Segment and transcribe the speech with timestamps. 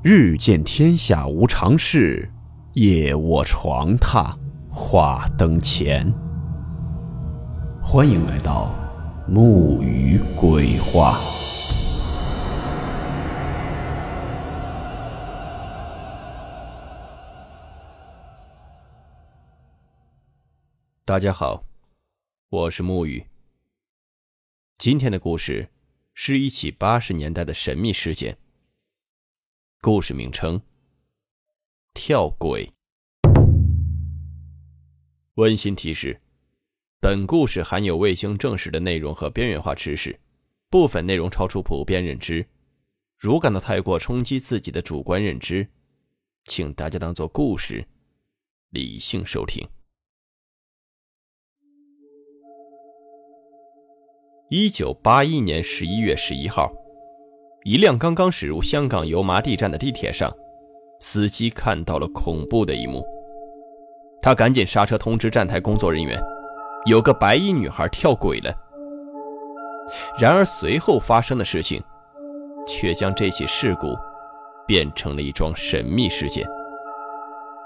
[0.00, 2.30] 日见天下无常事，
[2.74, 4.32] 夜卧床榻
[4.70, 6.08] 话灯前。
[7.82, 8.72] 欢迎来到
[9.26, 11.18] 木鱼鬼话。
[21.04, 21.64] 大家好，
[22.50, 23.26] 我是木鱼。
[24.76, 25.70] 今天的故事
[26.14, 28.38] 是一起八十年代的神秘事件。
[29.80, 30.60] 故事名称：
[31.94, 32.68] 跳轨。
[35.34, 36.20] 温馨提示：
[37.00, 40.18] 本故事含有未经证实的内容和边缘化知识，
[40.68, 42.44] 部分内容超出普遍认知。
[43.16, 45.68] 如感到太过冲击自己的主观认知，
[46.46, 47.86] 请大家当做故事，
[48.70, 49.64] 理性收听。
[54.50, 56.68] 一九八一年十一月十一号。
[57.64, 60.32] 一辆刚刚驶入香港油麻地站的地铁上，
[61.00, 63.04] 司机看到了恐怖的一幕。
[64.22, 66.20] 他赶紧刹车，通知站台工作人员，
[66.86, 68.54] 有个白衣女孩跳轨了。
[70.20, 71.82] 然而随后发生的事情，
[72.66, 73.94] 却将这起事故
[74.66, 76.46] 变成了一桩神秘事件。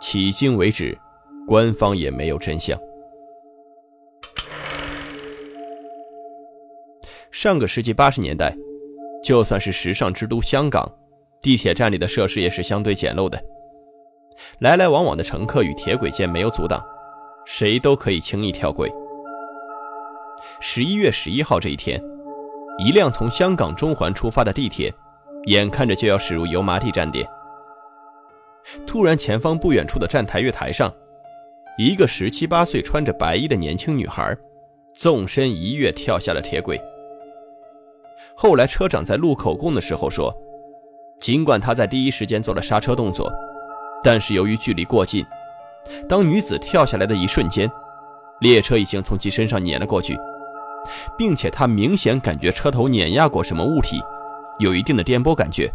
[0.00, 0.96] 迄今为止，
[1.46, 2.78] 官方也没有真相。
[7.30, 8.56] 上个世纪八十年代。
[9.24, 10.86] 就算是时尚之都香港，
[11.40, 13.42] 地铁站里的设施也是相对简陋的。
[14.58, 16.84] 来来往往的乘客与铁轨间没有阻挡，
[17.46, 18.92] 谁都可以轻易跳轨。
[20.60, 21.98] 十一月十一号这一天，
[22.78, 24.92] 一辆从香港中环出发的地铁，
[25.46, 27.26] 眼看着就要驶入油麻地站点。
[28.86, 30.92] 突然，前方不远处的站台月台上，
[31.78, 34.36] 一个十七八岁、穿着白衣的年轻女孩，
[34.94, 36.78] 纵身一跃跳下了铁轨。
[38.34, 40.34] 后来车长在录口供的时候说，
[41.20, 43.32] 尽管他在第一时间做了刹车动作，
[44.02, 45.24] 但是由于距离过近，
[46.08, 47.70] 当女子跳下来的一瞬间，
[48.40, 50.18] 列车已经从其身上碾了过去，
[51.16, 54.00] 并且他明显感觉车头碾压过什么物体，
[54.58, 55.72] 有一定的颠簸感觉。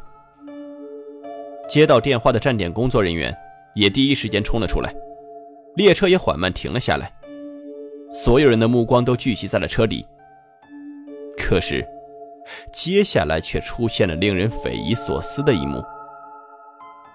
[1.67, 3.35] 接到电话的站点工作人员
[3.75, 4.93] 也第一时间冲了出来，
[5.75, 7.11] 列车也缓慢停了下来，
[8.13, 10.05] 所有人的目光都聚集在了车里。
[11.37, 11.87] 可是。
[12.71, 15.83] 接下来却出现了令人匪夷所思的一幕：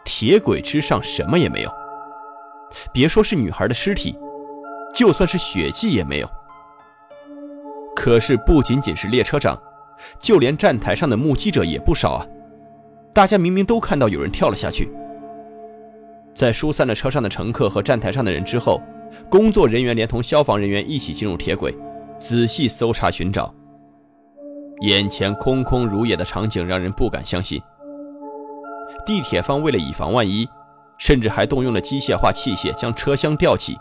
[0.04, 1.70] 铁轨之上什么也没有，
[2.92, 4.16] 别说是女孩的尸体，
[4.94, 6.30] 就算是血迹也没有。
[7.96, 9.60] 可是不仅仅是列车长，
[10.18, 12.26] 就连站台上的目击者也不少啊！
[13.12, 14.90] 大家明明都看到有人跳了下去。
[16.34, 18.82] 在疏散了车上的乘客和站台上的人之后，
[19.30, 21.72] 工作人员连同消防人员一起进入铁轨，
[22.18, 23.54] 仔细搜查寻找。
[24.80, 27.60] 眼前空空如也的场景让人不敢相信。
[29.06, 30.48] 地铁方为了以防万一，
[30.98, 33.76] 甚至还动用了机械化器械将车厢吊起。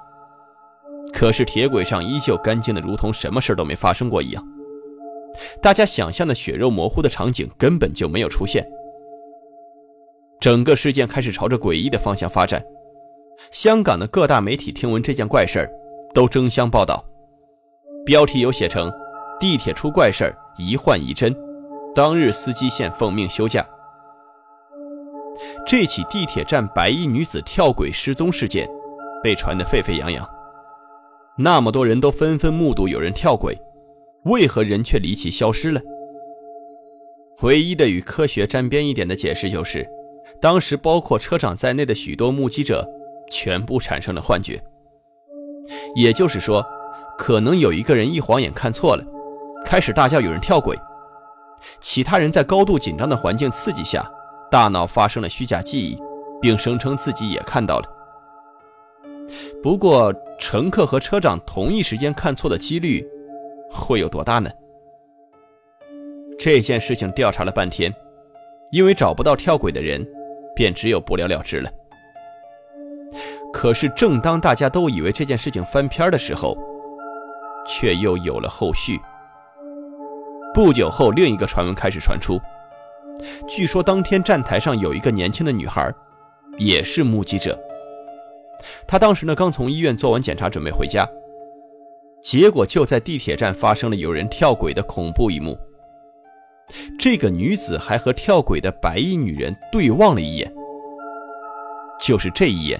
[1.14, 4.44] 可是铁轨上依旧干净的如同什么事都没发生过一样。
[5.62, 8.66] 大家想象的血肉模糊的场景根本就没有出现。
[10.40, 12.64] 整个事件开始朝着诡异的方向发展。
[13.52, 15.70] 香港的各大媒体听闻这件怪事
[16.14, 17.04] 都争相报道，
[18.06, 18.92] 标题有写成。
[19.44, 21.36] 地铁出怪事儿，一幻一真。
[21.94, 23.62] 当日司机现奉命休假。
[25.68, 28.66] 这起地铁站白衣女子跳轨失踪事件
[29.22, 30.26] 被传得沸沸扬扬，
[31.38, 33.54] 那么多人都纷纷目睹有人跳轨，
[34.24, 35.82] 为何人却离奇消失了？
[37.42, 39.86] 唯一的与科学沾边一点的解释就是，
[40.40, 42.90] 当时包括车长在内的许多目击者
[43.30, 44.64] 全部产生了幻觉。
[45.98, 46.66] 也就是说，
[47.18, 49.04] 可能有一个人一晃眼看错了。
[49.74, 50.78] 开始大叫有人跳轨，
[51.80, 54.08] 其他人在高度紧张的环境刺激下，
[54.52, 56.00] 大脑发生了虚假记忆，
[56.40, 57.86] 并声称自己也看到了。
[59.64, 63.04] 不过，乘客和车长同一时间看错的几率
[63.72, 64.48] 会有多大呢？
[66.38, 67.92] 这件事情调查了半天，
[68.70, 70.08] 因为找不到跳轨的人，
[70.56, 71.72] 便只有不了了之了。
[73.52, 76.56] 可是，正当大家都以为这件事情翻篇的时候，
[77.68, 79.00] 却又有了后续。
[80.54, 82.40] 不久后，另一个传闻开始传出。
[83.48, 85.92] 据说当天站台上有一个年轻的女孩，
[86.58, 87.60] 也是目击者。
[88.88, 91.08] 她当时呢刚从医院做完检查，准备回家，
[92.22, 95.58] 结果就在地铁站发生了有人跳轨的恐怖一幕。
[97.00, 100.54] 这个女子还和跳轨的白衣女人对望了一眼，
[102.00, 102.80] 就是这一眼，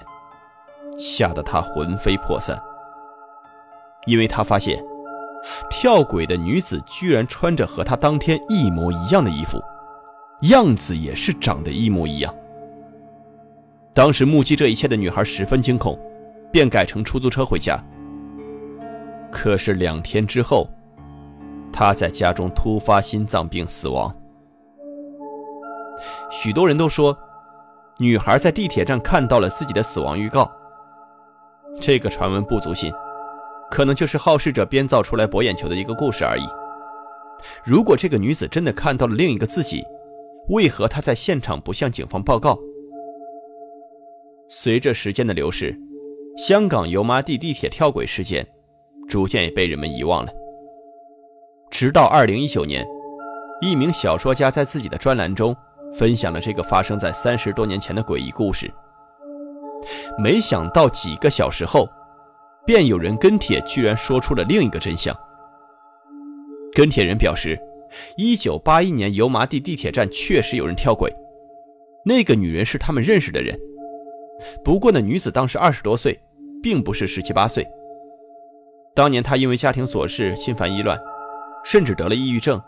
[0.96, 2.56] 吓得她魂飞魄散，
[4.06, 4.93] 因为她发现。
[5.68, 9.62] 跳轨的女子居然穿着和她当天一模一样的衣服，
[10.42, 12.34] 样子也是长得一模一样。
[13.92, 15.98] 当时目击这一切的女孩十分惊恐，
[16.50, 17.78] 便改乘出租车回家。
[19.30, 20.68] 可是两天之后，
[21.72, 24.14] 她在家中突发心脏病死亡。
[26.30, 27.16] 许多人都说，
[27.98, 30.50] 女孩在地铁站看到了自己的死亡预告。
[31.80, 32.92] 这个传闻不足信，
[33.70, 36.44] 可能就是好事者编造出来博眼球的一个故事而已。
[37.64, 39.84] 如果这个女子真的看到了另一个自己，
[40.48, 42.58] 为何她在现场不向警方报告？
[44.48, 45.76] 随着时间的流逝，
[46.36, 48.46] 香港油麻地地铁跳轨事件
[49.08, 50.32] 逐渐也被人们遗忘了。
[51.70, 52.86] 直到2019年，
[53.60, 55.56] 一名小说家在自己的专栏中
[55.92, 58.70] 分享了这个发生在三十多年前的诡异故事。
[60.18, 61.88] 没想到几个小时后，
[62.66, 65.14] 便有人跟帖，居然说出了另一个真相。
[66.72, 67.58] 跟帖人表示
[68.18, 71.14] ，1981年油麻地地铁站确实有人跳轨，
[72.04, 73.56] 那个女人是他们认识的人。
[74.64, 76.18] 不过那女子当时二十多岁，
[76.62, 77.64] 并不是十七八岁。
[78.94, 80.98] 当年她因为家庭琐事心烦意乱，
[81.64, 82.60] 甚至得了抑郁症。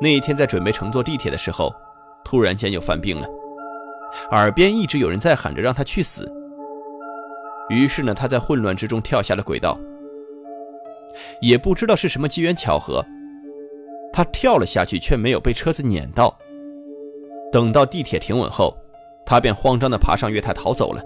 [0.00, 1.72] 那一天在准备乘坐地铁的时候，
[2.24, 3.26] 突然间就犯病了。
[4.32, 6.30] 耳边一直有人在喊着让他去死。
[7.68, 9.78] 于是呢，他在混乱之中跳下了轨道。
[11.40, 13.04] 也不知道是什么机缘巧合，
[14.12, 16.36] 他跳了下去，却没有被车子碾到。
[17.52, 18.76] 等到地铁停稳后，
[19.24, 21.02] 他便慌张地爬上月台逃走了。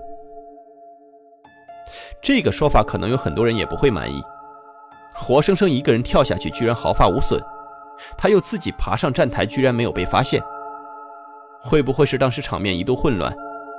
[2.23, 4.23] 这个说法可能有很多人也不会满意。
[5.15, 7.41] 活生生一个人跳下去，居然毫发无损，
[8.17, 10.43] 他又自己爬上站台，居然没有被发现。
[11.61, 13.35] 会不会是当时场面一度混乱，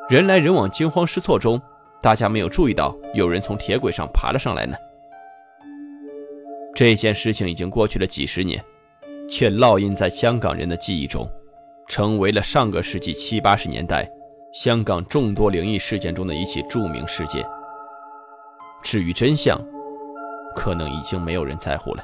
[0.10, 1.60] 人来人往、惊慌失措中，
[2.02, 4.76] 大家没有注意到有人从铁轨上爬了上来呢？
[6.74, 8.64] 这件事情已经过去了几十年，
[9.30, 11.30] 却烙印在香港人的记忆中，
[11.88, 14.10] 成为了上个世纪七八十年代
[14.54, 17.46] 香港众多灵异事件中的一起著名事件。
[18.82, 19.60] 至于真相，
[20.56, 22.04] 可能已经没有人在乎了。